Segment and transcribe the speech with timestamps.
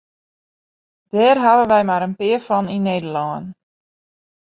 [1.13, 3.45] Dêr hawwe wy mar in pear fan yn Nederlân.